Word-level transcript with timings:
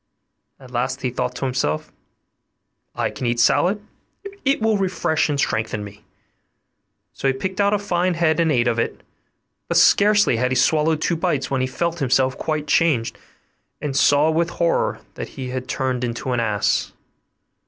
At 0.59 0.71
last 0.71 1.03
he 1.03 1.11
thought 1.11 1.35
to 1.35 1.45
himself, 1.45 1.91
'I 2.95 3.11
can 3.11 3.27
eat 3.27 3.39
salad, 3.39 3.85
it 4.43 4.59
will 4.59 4.75
refresh 4.79 5.29
and 5.29 5.39
strengthen 5.39 5.83
me.' 5.83 6.03
So 7.13 7.27
he 7.27 7.35
picked 7.35 7.61
out 7.61 7.75
a 7.75 7.77
fine 7.77 8.15
head 8.15 8.39
and 8.39 8.51
ate 8.51 8.67
of 8.67 8.79
it; 8.79 9.01
but 9.67 9.77
scarcely 9.77 10.37
had 10.37 10.49
he 10.49 10.55
swallowed 10.55 11.01
two 11.03 11.15
bites 11.17 11.51
when 11.51 11.61
he 11.61 11.67
felt 11.67 11.99
himself 11.99 12.35
quite 12.35 12.65
changed, 12.65 13.15
and 13.79 13.95
saw 13.95 14.31
with 14.31 14.49
horror 14.49 15.01
that 15.13 15.29
he 15.37 15.49
was 15.53 15.65
turned 15.67 16.03
into 16.03 16.31
an 16.31 16.39
ass. 16.39 16.93